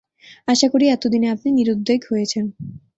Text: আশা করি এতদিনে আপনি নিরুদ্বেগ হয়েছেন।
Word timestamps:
আশা 0.47 0.67
করি 0.73 0.85
এতদিনে 0.87 1.27
আপনি 1.29 1.49
নিরুদ্বেগ 1.51 2.01
হয়েছেন। 2.11 2.45